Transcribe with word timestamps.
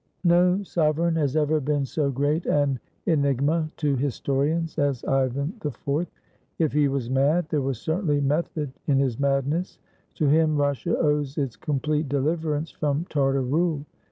No 0.23 0.63
sovereign 0.63 1.15
has 1.17 1.35
ever 1.35 1.59
been 1.59 1.85
so 1.85 2.09
great 2.09 2.47
an 2.47 2.79
enigma 3.05 3.69
to 3.77 3.95
his 3.95 4.19
torians 4.19 4.79
as 4.79 5.03
Ivan 5.03 5.53
IV. 5.63 6.07
If 6.57 6.73
he 6.73 6.87
was 6.87 7.11
mad, 7.11 7.49
there 7.49 7.61
was 7.61 7.79
certainly 7.79 8.19
method 8.19 8.71
in 8.87 8.97
his 8.97 9.19
madness. 9.19 9.77
To 10.15 10.27
him 10.27 10.57
Russia 10.57 10.97
owes 10.97 11.37
its 11.37 11.55
com 11.55 11.79
plete 11.81 12.09
deliverance 12.09 12.71
from 12.71 13.05
Tartar 13.11 13.43
rule. 13.43 13.85